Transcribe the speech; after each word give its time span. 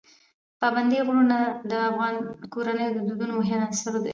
پابندی 0.59 0.99
غرونه 1.07 1.37
د 1.69 1.71
افغان 1.89 2.15
کورنیو 2.53 2.95
د 2.95 2.99
دودونو 3.07 3.33
مهم 3.41 3.59
عنصر 3.67 3.93
دی. 4.03 4.09